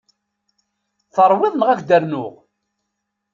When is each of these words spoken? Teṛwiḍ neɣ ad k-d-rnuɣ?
Teṛwiḍ 1.13 1.53
neɣ 1.55 1.69
ad 1.69 1.77
k-d-rnuɣ? 1.79 2.33